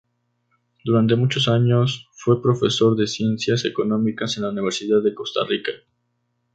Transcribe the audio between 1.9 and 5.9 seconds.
fue profesor de Ciencias Económicas en la Universidad de Costa Rica.